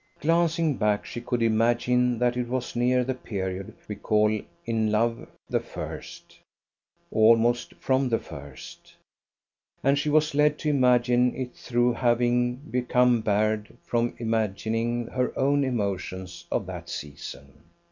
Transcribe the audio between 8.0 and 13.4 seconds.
the first. And she was led to imagine it through having become